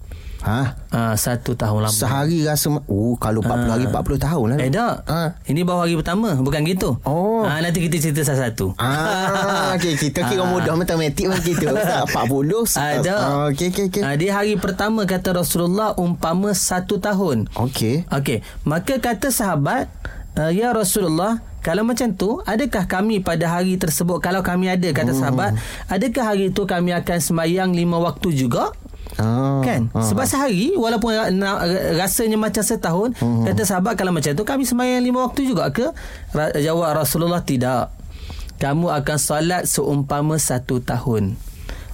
[0.47, 0.61] Ha?
[0.89, 1.93] Ah, satu tahun lama.
[1.93, 4.95] Sehari rasa Oh kalau 40 hari 40 tahun lah Eh tak.
[5.05, 5.43] Ha.
[5.45, 7.03] Ini baru hari pertama, bukan gitu.
[7.03, 7.43] Oh.
[7.43, 8.79] Ah, nanti kita cerita satu-satu.
[8.79, 11.75] Ah, okay, kita kira mudah matematik macam.
[11.75, 12.79] Ustaz 40.
[12.79, 13.15] Ada.
[13.17, 14.03] Ah, okay, okay, okay.
[14.03, 17.51] Ah, di hari pertama kata Rasulullah umpama satu tahun.
[17.51, 18.07] Okay.
[18.09, 19.91] Okey, maka kata sahabat,
[20.35, 25.11] uh, ya Rasulullah, kalau macam tu, adakah kami pada hari tersebut kalau kami ada kata
[25.11, 25.19] Hmm.
[25.19, 25.51] sahabat,
[25.87, 28.71] adakah hari itu kami akan semayang lima waktu juga?
[29.17, 29.89] Ah, Kan?
[29.91, 30.03] ah.
[30.03, 33.45] Sebab sehari Walaupun na- rasanya macam setahun Hmm.
[33.45, 35.89] Kata sahabat Kalau macam tu Kami semayang lima waktu juga ke?
[36.31, 37.89] Ra- Jawab Rasulullah Tidak.
[38.57, 41.37] Kamu akan solat Seumpama satu tahun.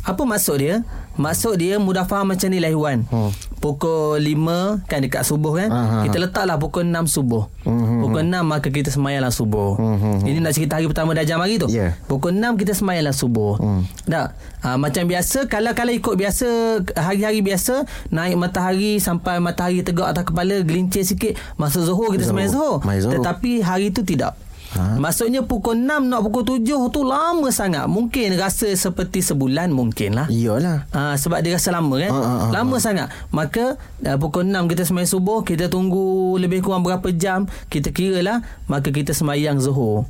[0.03, 0.83] Apa maksud dia?
[1.13, 3.07] Maksud dia Mudah faham macam ni lah Iwan.
[3.07, 3.31] Hmm.
[3.59, 5.69] Pukul 5 Kan dekat subuh kan?
[5.69, 7.47] Ah, ah, Kita letaklah pukul 6 subuh.
[7.63, 11.37] Hmm, Pukul 6 maka kita semayanglah subuh Hmm, hmm, Ini nak cerita hari pertama Dajjal
[11.37, 11.97] mari tu Ya.
[12.05, 13.57] Pukul 6 kita semayanglah subuh.
[13.57, 13.83] Hmm.
[14.05, 14.37] Tak.
[14.61, 16.47] Ha, macam biasa kalau kalau ikut biasa
[16.95, 22.31] hari-hari biasa naik matahari sampai matahari tegak atas kepala gelincir sikit masa zuhur kita Zuhur.
[22.31, 22.79] semayang zuhur.
[23.13, 24.37] Tetapi hari itu tidak.
[24.73, 24.97] Ha?
[24.97, 27.85] Maksudnya pukul 6 nak pukul 7 tu lama sangat.
[27.85, 30.27] Mungkin rasa seperti sebulan mungkin lah.
[30.27, 30.89] Iyalah.
[30.91, 34.67] Ha, sebab dia rasa lama kan Ha, ha, ha, Lama sangat Maka uh, Pukul 6
[34.67, 36.01] kita semayang subuh Kita tunggu
[36.37, 40.05] Lebih kurang berapa jam Kita kira lah Maka kita semayang zuhur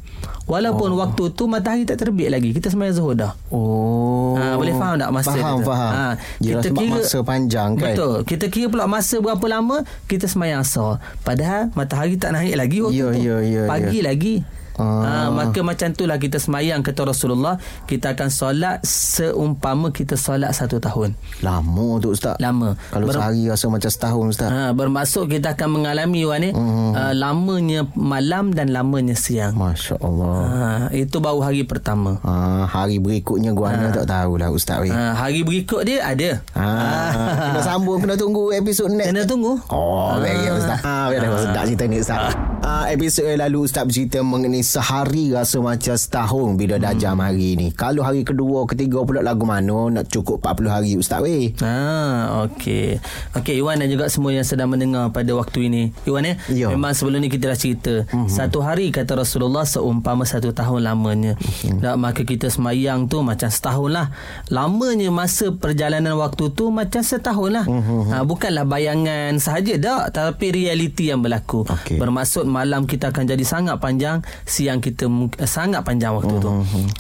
[0.45, 0.99] Walaupun oh.
[0.99, 4.35] waktu tu Matahari tak terbit lagi Kita semayang zuhur dah Oh.
[4.35, 5.69] Ha, boleh faham tak masa Faham, dia tu?
[5.69, 5.93] faham.
[5.93, 6.05] Ha,
[6.41, 7.93] Yelah, sebab masa panjang kan.
[7.93, 8.15] Betul.
[8.25, 10.99] Kita kira pula masa berapa lama kita semayang asar.
[11.21, 13.21] Padahal matahari tak naik lagi waktu Ya, tu.
[13.21, 14.09] ya, ya, Pagi ya.
[14.09, 14.35] lagi.
[14.83, 15.05] Ah.
[15.05, 20.77] Ha, maka macam itulah kita semayang kata Rasulullah kita akan solat seumpama kita solat satu
[20.77, 22.35] tahun Lama tu Ustaz.
[22.37, 24.49] lama Kalau Ber- sehari rasa macam setahun Ustaz.
[24.49, 26.93] ha, bermaksud kita akan mengalami Wan eh, Hmm.
[26.93, 30.37] uh, lamanya malam dan lamanya siang Masya Allah.
[30.43, 33.91] ha, itu baru hari pertama Ah, hari berikutnya gua ha.
[33.91, 34.91] tak tahulah Ustaz weh.
[34.91, 37.15] ha, hari berikut dia ada Ah,
[37.49, 39.09] kena sambung kena tunggu episod next.
[39.09, 40.81] kena tunggu Oh, very good Ustaz.
[40.83, 41.41] Ah, very good.
[41.43, 42.33] Sedap cerita ni Ustaz.
[42.63, 47.59] Ah, episod yang lalu Ustaz bercerita mengenai sehari rasa macam setahun bila dah jam hari
[47.59, 47.75] ni.
[47.75, 51.51] Kalau hari kedua, ketiga pula lagu mana nak cukup 40 hari Ustaz weh.
[51.59, 53.03] Ah, okey.
[53.35, 55.83] Okey, Iwan dan juga semua yang sedang mendengar pada waktu ini.
[56.07, 56.67] Iwan ya, Ya.
[56.71, 58.07] memang sebelum ni kita dah cerita.
[58.07, 58.31] Mm-hmm.
[58.31, 61.35] Satu hari kata Rasulullah seumpama satu tahun lamanya.
[61.35, 61.83] Mm-hmm.
[61.83, 64.07] Tak, maka kita semayang tu macam setahun lah.
[64.55, 67.67] Lamanya masa perjalanan waktu tu macam setahun lah.
[67.67, 68.01] Mm-hmm.
[68.07, 71.67] Ha, bukanlah bayangan sahaja tak, tapi realiti yang berlaku.
[71.67, 71.99] Okey.
[71.99, 75.09] Bermaksud malam kita akan jadi sangat panjang, siang kita
[75.41, 76.51] eh, sangat panjang waktu tu.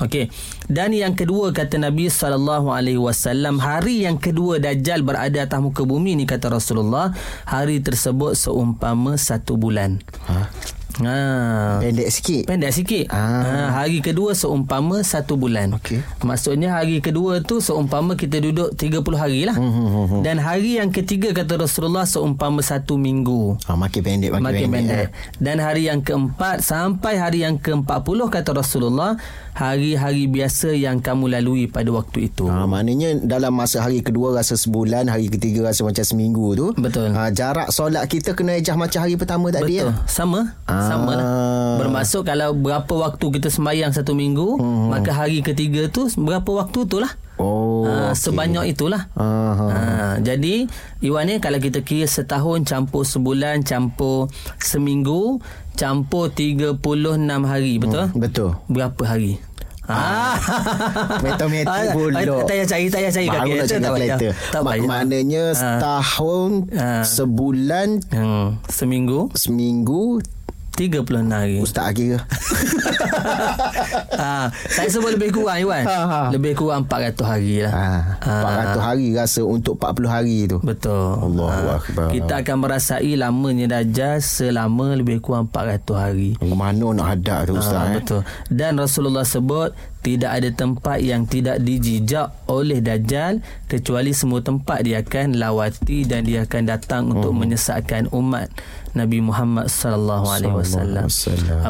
[0.00, 0.32] Okey.
[0.72, 5.84] Dan yang kedua kata Nabi sallallahu alaihi wasallam, hari yang kedua Dajjal berada atas muka
[5.84, 7.12] bumi ni kata Rasulullah,
[7.44, 10.00] hari tersebut seumpama satu bulan.
[10.32, 10.48] Ha?
[11.00, 11.80] Ha.
[11.80, 12.42] Pendek sikit.
[12.44, 13.08] Pendek sikit.
[13.08, 13.40] Ah.
[13.42, 15.72] Ha, hari kedua seumpama satu bulan.
[15.78, 16.04] Okey.
[16.20, 19.56] Maksudnya hari kedua tu seumpama kita duduk 30 hari lah.
[19.56, 20.22] Hmm, hmm, hmm, hmm.
[20.22, 23.56] Dan hari yang ketiga kata Rasulullah seumpama satu minggu.
[23.64, 24.96] Ah, makin pendek, makin, Makin pendek.
[24.98, 25.08] eh.
[25.38, 29.16] Dan hari yang keempat sampai hari yang ke-40 kata Rasulullah,
[29.52, 32.48] hari-hari biasa yang kamu lalui pada waktu itu.
[32.48, 36.66] Ha, maknanya dalam masa hari kedua rasa sebulan, hari ketiga rasa macam seminggu tu.
[36.74, 37.12] Betul.
[37.12, 39.92] Ha, jarak solat kita kena ejah macam hari pertama tadi Betul.
[39.92, 40.08] ya.
[40.08, 40.56] Sama.
[40.64, 40.81] Ah.
[40.82, 41.26] Sama lah.
[41.78, 44.88] Bermaksud kalau berapa waktu kita sembahyang satu minggu, Hmm.
[44.88, 47.10] maka hari ketiga tu berapa waktu tu lah.
[47.36, 47.82] Oh.
[47.82, 48.22] Ah, okey.
[48.22, 49.10] Sebanyak itulah.
[49.12, 49.64] Ah, ha.
[49.66, 49.80] Ha,
[50.18, 50.68] jadi
[51.00, 55.42] Iwan ni kalau kita kira setahun campur sebulan campur seminggu
[55.72, 56.78] campur 36
[57.42, 58.06] hari betul?
[58.06, 58.50] Hmm, betul.
[58.68, 59.40] Berapa hari?
[59.82, 60.38] Ah.
[60.38, 61.18] Ah,
[61.90, 62.14] pula.
[62.14, 63.82] ah, Tak payah cari, tak payah cari Baru nak calculator, cari
[64.52, 64.86] tak payah.
[64.86, 65.54] Maknanya Ah.
[65.58, 67.02] setahun, Ah.
[67.02, 70.22] sebulan, Hmm, seminggu seminggu,
[70.72, 71.60] 36 hari.
[71.60, 72.24] Ustaz kira.
[74.16, 75.84] ha, saya sebut lebih kurang Iwan.
[75.84, 76.20] Ha, ha.
[76.32, 78.16] Lebih kurang 400 hari lah.
[78.18, 80.58] Ha, 400 hari rasa untuk 40 hari tu.
[80.60, 81.20] Betul.
[81.20, 82.08] Allahu Ha, Akbar.
[82.08, 86.30] Kita akan merasai lamanya Dajjal selama lebih kurang 400 hari.
[86.40, 87.94] Mana nak hadap tu Ustaz Ah, eh?
[87.98, 88.20] Betul.
[88.48, 89.70] Dan Rasulullah sebut
[90.02, 96.26] tidak ada tempat yang tidak dijijak oleh Dajjal kecuali semua tempat dia akan lawati dan
[96.26, 98.50] dia akan datang untuk menyesatkan umat
[98.92, 101.08] Nabi Muhammad sallallahu alaihi wasallam.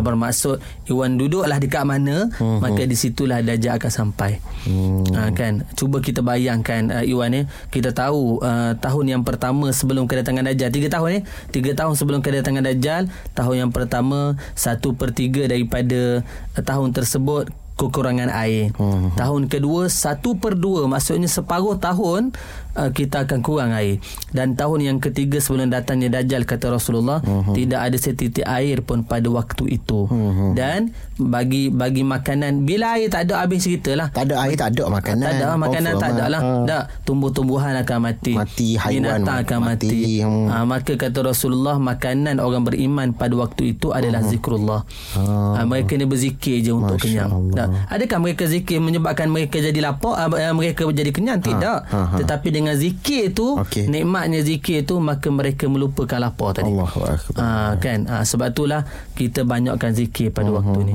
[0.03, 0.59] Bermaksud
[0.91, 2.27] Iwan duduklah dekat mana
[2.59, 4.43] maka di situlah Dajjal akan sampai.
[4.67, 5.07] Hmm.
[5.15, 10.07] Ha, kan cuba kita bayangkan uh, Iwan ya kita tahu uh, tahun yang pertama sebelum
[10.07, 15.15] kedatangan Dajjal tiga tahun ya tiga tahun sebelum kedatangan Dajjal tahun yang pertama satu per
[15.15, 16.27] tiga daripada
[16.59, 18.71] uh, tahun tersebut kekurangan air.
[18.77, 19.11] Hmm.
[19.17, 22.31] Tahun kedua satu per dua maksudnya separuh tahun
[22.77, 23.99] uh, kita akan kurang air.
[24.33, 27.55] Dan tahun yang ketiga sebelum datangnya Dajjal kata Rasulullah hmm.
[27.57, 30.09] tidak ada setitik air pun pada waktu itu.
[30.09, 30.53] Hmm.
[30.57, 34.09] Dan bagi bagi makanan bila air tak ada habis ceritalah.
[34.11, 35.25] Tak ada air tak ada makanan.
[35.25, 36.41] Tak ada makanan tak ada lah.
[36.43, 36.53] Ha.
[36.69, 38.33] Tak tumbuh-tumbuhan akan mati.
[38.37, 39.89] Mati, haiwan Binatang akan mati.
[39.89, 40.13] mati.
[40.23, 40.47] Hmm.
[40.49, 44.85] Ha, maka kata Rasulullah makanan orang beriman pada waktu itu adalah zikrullah.
[45.19, 47.31] Ha, mereka ni berzikir je untuk Masya kenyang.
[47.31, 47.57] Allah.
[47.57, 47.69] Tak.
[47.93, 52.17] Adakah mereka zikir menyebabkan mereka jadi lapar uh, mereka jadi kenyang tidak ha, ha.
[52.21, 53.91] tetapi dengan zikir tu Okey.
[53.91, 57.19] nikmatnya zikir tu maka mereka melupakan lapar tadi akbar.
[57.35, 58.87] Ha, kan ha, sebab itulah
[59.19, 60.93] kita banyakkan zikir pada waktu ni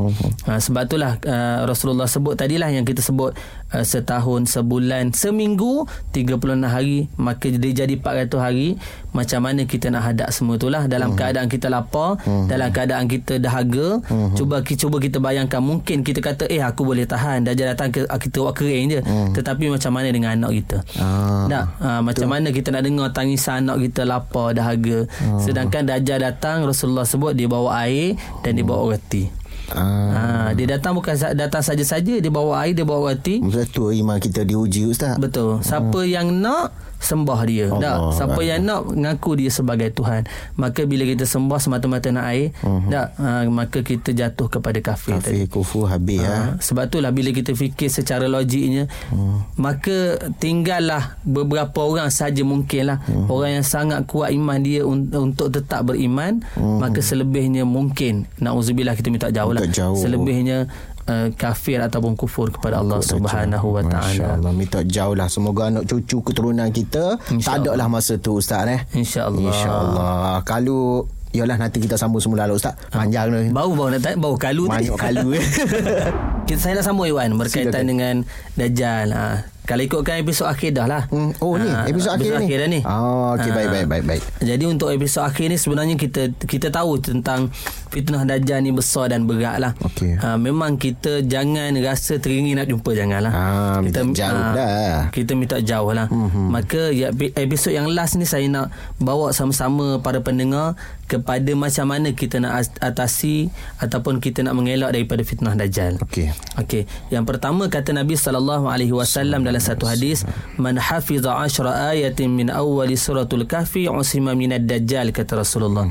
[0.48, 3.36] ha, sebab itulah uh, Rasulullah sebut tadilah yang kita sebut
[3.72, 8.70] uh, setahun sebulan seminggu 36 hari maka dia jadi 400 hari.
[9.16, 13.98] Macam mana kita nak hadap semua itulah dalam keadaan kita lapar dalam keadaan kita dahaga
[14.38, 15.58] cuba ki- cuba kita bayangkan.
[15.58, 17.42] Mungkin kita kata eh aku boleh tahan.
[17.42, 19.00] Dah datang ke, kita buat kering je.
[19.34, 20.78] Tetapi macam mana dengan anak kita?
[21.02, 21.50] Ah.
[21.50, 25.10] tak ha, macam mana kita nak dengar tangisan anak kita lapar dahaga?
[25.42, 30.48] Sedangkan Dajjal datang Rasulullah sebut dia bawa air dan dia bawa roti Ah.
[30.48, 34.42] ha, dia datang bukan datang saja-saja dia bawa air dia bawa roti Betul iman kita
[34.42, 35.20] diuji ustaz.
[35.20, 38.46] betul siapa yang nak sembah dia Allah tak siapa Allah.
[38.46, 42.50] yang nak mengaku dia sebagai Tuhan maka bila kita sembah semata-mata nak air
[42.88, 46.38] tak ha, maka kita jatuh kepada kafir, tadi Kafir kufur habis Ha, ya.
[46.58, 49.56] sebab itulah bila kita fikir secara logiknya hmm.
[49.56, 53.30] maka tinggallah beberapa orang saja mungkinlah hmm.
[53.30, 56.82] orang yang sangat kuat iman dia un- untuk tetap beriman hmm.
[56.82, 59.94] maka selebihnya mungkin nauzubillah kita minta jauh lah Minta jauh.
[59.94, 60.66] selebihnya
[61.08, 64.38] uh, kafir ataupun kufur kepada Allah Subhanahu wa taala.
[64.38, 65.28] Allah Minta jauh lah.
[65.32, 68.82] Semoga anak cucu keturunan kita Insya Tak ada lah masa tu Ustaz eh.
[68.94, 70.36] Insyaallah InsyaAllah.
[70.44, 72.74] Kalau Yalah nanti kita sambung semula lah Ustaz.
[72.90, 73.52] Panjang ni.
[73.52, 74.90] Bau bau nak bau kalu tadi.
[74.90, 75.28] Banyak kalu.
[75.38, 75.46] Eh.
[76.48, 77.86] Kita saya nak sambung Iwan berkaitan Silakan.
[77.86, 78.16] dengan
[78.56, 79.08] Dajjal.
[79.12, 79.26] Ha.
[79.68, 81.04] Kalau ikutkan episod akhir dah lah.
[81.08, 82.80] Hmm, Oh ni Ha, Episod akhir ni akhir dah ni.
[82.82, 83.56] Oh okay, Ha.
[83.58, 87.52] baik baik baik baik Jadi untuk episod akhir ni sebenarnya kita kita tahu tentang
[87.88, 89.76] fitnah Dajjal ni besar dan berat lah.
[89.82, 90.16] Okey.
[90.16, 93.30] Ha, memang kita jangan rasa teringin nak jumpa janganlah.
[93.30, 95.08] Ah, minta jauh dah.
[95.10, 96.08] Kita minta jauh lah.
[96.08, 96.48] Mm-hmm.
[96.48, 101.88] Maka ya, epi- episod yang last ni saya nak bawa sama-sama para pendengar kepada macam
[101.88, 106.00] mana kita nak as- atasi ataupun kita nak mengelak daripada fitnah Dajjal.
[106.02, 110.24] Okey Okey, yang pertama kata Nabi sallallahu alaihi wasallam dalam satu hadis,
[110.58, 115.88] "Man hafiza 'ashra ayatin min awwali suratul kahfi usima minad dajjal," kata Rasulullah.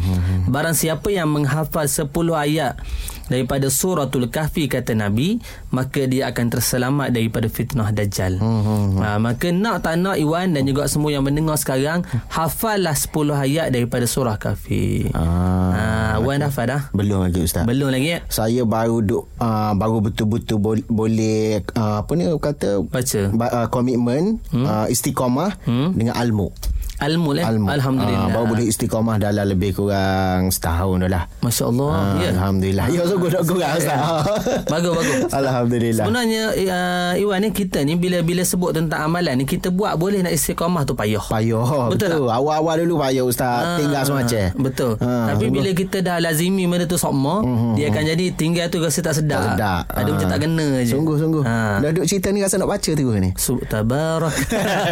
[0.49, 2.79] Barang siapa yang menghafal 10 ayat
[3.27, 8.39] daripada suratul kahfi kata Nabi, maka dia akan terselamat daripada fitnah dajjal.
[8.39, 13.69] Ha, maka nak tak nak Iwan dan juga semua yang mendengar sekarang, hafallah 10 ayat
[13.69, 15.11] daripada surah kahfi.
[15.11, 15.83] ah, Ha,
[16.19, 16.83] Wan dah hafal dah?
[16.91, 18.21] Belum lagi Ustaz Belum lagi ya?
[18.27, 23.21] saya baru duk uh, baru betul-betul bo- boleh uh, apa ni kata Baca.
[23.31, 24.65] ba- uh, komitmen hmm?
[24.65, 25.93] uh, istiqamah hmm?
[25.93, 26.49] dengan almu.
[26.97, 27.45] Al-Mul eh?
[27.45, 27.69] Almu.
[27.69, 28.27] Alhamdulillah.
[28.27, 31.23] Ah, baru boleh istiqamah dalam lebih kurang setahun dah lah.
[31.45, 31.91] Masya Allah.
[31.93, 32.29] Ah, ya.
[32.33, 32.87] Alhamdulillah.
[32.89, 34.01] Ya sungguh nak kurang Ustaz.
[34.73, 35.21] Bagus bagus.
[35.31, 36.05] Alhamdulillah.
[36.09, 40.25] Sebenarnya uh, Iwan ni kita ni bila bila sebut tentang amalan ni kita buat boleh
[40.25, 41.21] nak istiqamah tu payah.
[41.21, 42.33] Payah Betul betul.
[42.33, 43.61] Awal-awal dulu payah ustaz.
[43.61, 44.47] Ah, Tinggal semacam.
[44.57, 44.93] Betul.
[45.01, 45.55] Ah, Tapi sungguh.
[45.61, 47.73] bila kita dah lazimi benda tu sokma, mm-hmm.
[47.77, 49.41] dia akan jadi tinggal tu rasa tak sedap.
[49.43, 49.83] tak sedap.
[49.93, 50.95] Ada macam tak kena je.
[50.97, 51.43] Sungguh-sungguh.
[51.45, 51.57] Ha.
[51.83, 53.31] Dah duk cerita ni rasa nak baca terus ni.
[53.37, 54.35] Sub tabarak.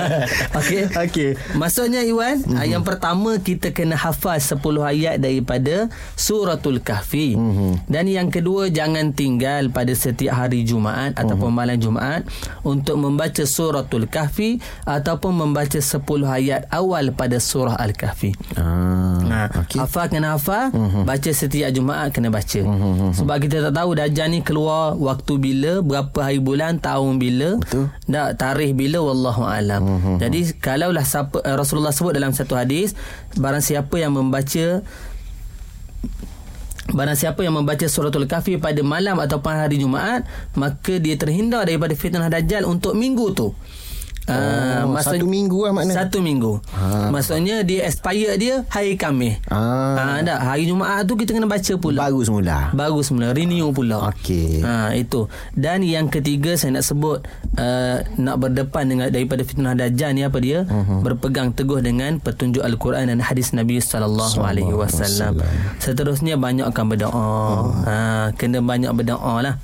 [0.61, 0.83] Okey.
[0.93, 1.31] Okey.
[1.57, 2.67] Maksudnya Iwan, mm-hmm.
[2.67, 7.37] yang pertama kita kena hafal 10 ayat daripada suratul kahfi.
[7.37, 7.73] Mm-hmm.
[7.87, 11.57] Dan yang kedua jangan tinggal pada setiap hari Jumaat ataupun Mhm.
[11.57, 12.23] malam Jumaat
[12.65, 18.33] untuk membaca suratul kahfi ataupun membaca 10 ayat awal pada surah al-kahfi.
[18.57, 19.79] Ah, Ha, okey.
[19.79, 21.05] hafal kena hafal, Mhm.
[21.05, 22.61] baca setiap Jumaat kena baca.
[23.13, 27.91] Sebab kita tak tahu dajjal ni keluar waktu bila, berapa hari bulan, tahun bila, Betul.
[28.07, 29.83] tak tarikh bila wallahu alam.
[30.17, 31.55] Jadi kalaulah siapa, eh,
[31.85, 32.97] Rasulullah sebut dalam satu hadis,
[33.37, 34.81] barang siapa yang membaca
[36.95, 41.97] Barang siapa yang membaca suratul kahfi pada malam ataupun hari Jumaat, maka dia terhindar daripada
[41.97, 43.57] fitnah dajjal untuk minggu tu.
[44.27, 45.93] Ah, Oh, satu minggu lah makna.
[45.93, 46.57] Satu minggu.
[46.73, 47.11] Ha.
[47.11, 49.43] Maksudnya dia expire dia hari Khamis.
[49.49, 50.39] Ah, Ah, tak.
[50.41, 51.99] Hari Jumaat tu kita kena baca pula.
[52.05, 52.71] baru semula.
[52.71, 54.09] Baru semula renew pula.
[54.09, 54.61] Okey.
[54.61, 55.27] Ha itu.
[55.53, 57.21] Dan yang ketiga saya nak sebut
[57.55, 60.63] uh, nak berdepan dengan daripada fitnah dajjal ni apa dia?
[60.63, 61.03] Uh-huh.
[61.03, 65.43] Berpegang teguh dengan petunjuk al-Quran dan hadis Nabi sallallahu alaihi wasallam.
[65.79, 67.13] Seterusnya banyakkan berdoa.
[67.13, 67.65] Uh-huh.
[67.83, 67.95] Ha
[68.35, 69.55] kena banyak berdoa lah.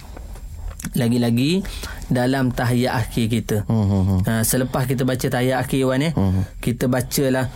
[0.97, 1.61] Lagi-lagi
[2.09, 3.57] dalam tahiyat akhir kita.
[3.69, 4.25] Uh-huh.
[4.25, 6.45] Ha, selepas kita baca tahiyat akhir Wan eh, uh-huh.
[6.59, 7.53] kita bacalah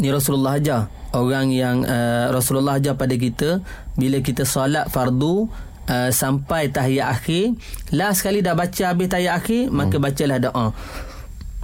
[0.00, 3.60] ni Rasulullah ajar orang yang uh, Rasulullah ajar pada kita
[3.96, 5.48] bila kita solat fardu
[5.88, 7.44] uh, sampai tahiyat akhir
[7.92, 10.66] last sekali dah baca habis tahiyat akhir maka bacalah doa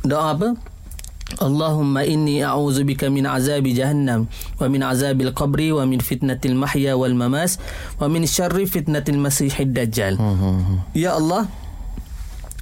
[0.05, 0.49] doa apa
[1.37, 7.13] Allahumma inni a'udzubika min azabi jahannam wa min azabil qabri wa min fitnatil mahya wal
[7.13, 7.61] mamas
[8.01, 10.17] wa min syarri fitnatil masihid dajjal.
[10.97, 11.45] Ya Allah,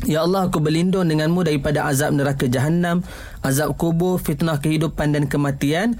[0.04, 3.00] Ya Allah aku berlindung denganmu daripada azab neraka jahanam,
[3.40, 5.96] azab kubur, fitnah kehidupan dan kematian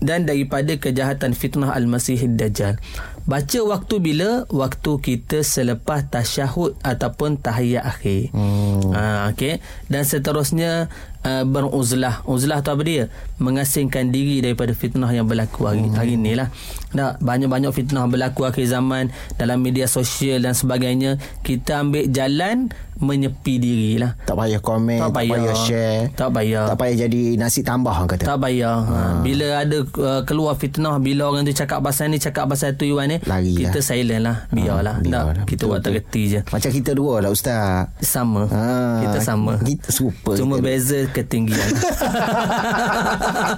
[0.00, 2.80] dan daripada kejahatan fitnah Al-Masihid Dajjal.
[3.28, 4.48] Baca waktu bila?
[4.48, 8.32] Waktu kita selepas tasyahud ataupun tahiyat akhir.
[8.32, 8.90] Hmm.
[8.96, 9.60] Ha, okay.
[9.92, 10.88] Dan seterusnya
[11.24, 12.24] uh, beruzlah.
[12.24, 13.04] Uzlah tu apa dia?
[13.40, 15.96] Mengasingkan diri daripada fitnah yang berlaku hari, hmm.
[15.96, 16.48] hari ni lah.
[16.96, 21.20] Nah, banyak-banyak fitnah berlaku akhir zaman dalam media sosial dan sebagainya.
[21.44, 24.14] Kita ambil jalan menyepi diri lah.
[24.22, 26.00] Tak payah komen, tak payah, tak payah share.
[26.12, 26.64] Tak payah.
[26.68, 28.24] Tak payah jadi nasi tambah orang kata.
[28.28, 28.76] Tak payah.
[28.80, 28.92] Ha.
[28.92, 29.20] Ha.
[29.24, 33.08] Bila ada uh, keluar fitnah, bila orang tu cakap pasal ni, cakap pasal tu Iwan
[33.08, 33.84] ni, Lari kita lah.
[33.84, 34.36] silent lah.
[34.52, 34.94] Biarlah.
[34.96, 35.44] Ha, biar tak, lah.
[35.44, 36.40] kita Betul, buat tergeti je.
[36.46, 37.88] Macam kita dua lah Ustaz.
[38.04, 38.44] Sama.
[38.52, 38.64] Ha,
[39.00, 39.52] Kita sama.
[39.58, 40.36] Kita super.
[40.36, 40.66] Cuma kita.
[40.68, 41.70] beza ketinggian.
[41.72, 43.56] Ha,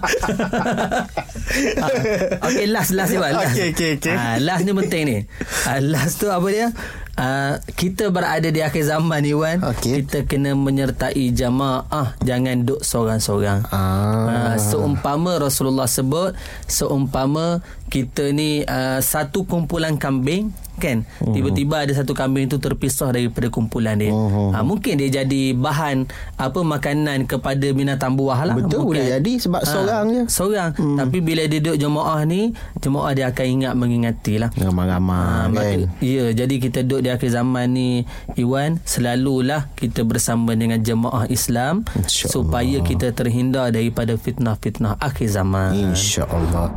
[2.46, 3.33] okay, last, last Iwan.
[3.35, 3.55] Last.
[3.55, 4.14] Okey, okey, okey.
[4.14, 5.18] Ha, last ni penting ni.
[5.66, 6.68] Ha, last tu apa dia?
[7.22, 10.02] Uh, kita berada di akhir zaman ni Wan Okey.
[10.02, 14.26] Kita kena menyertai jamaah Jangan duduk seorang-seorang Ah.
[14.26, 16.35] uh, Seumpama Rasulullah sebut
[16.66, 21.32] Seumpama kita ni uh, Satu kumpulan kambing Kan Hmm.
[21.32, 24.50] Tiba-tiba ada satu kambing tu Terpisah daripada kumpulan dia Hmm.
[24.50, 28.88] uh, Mungkin dia jadi bahan Apa makanan kepada binatang buah lah Betul, Mungkin.
[28.88, 30.22] boleh jadi sebab Ah, seorang je.
[30.26, 30.96] Seorang hmm.
[30.96, 35.80] Tapi bila dia duduk jemaah ni Jemaah dia akan ingat mengingati lah Ramai-ramai Ah, kan.
[35.98, 37.90] Ya, jadi kita duduk di akhir zaman ni
[38.35, 42.32] Iwan, selalulah kita bersama dengan jemaah Islam InsyaAllah.
[42.32, 45.92] supaya kita terhindar daripada fitnah-fitnah akhir zaman.
[45.92, 46.72] InsyaAllah.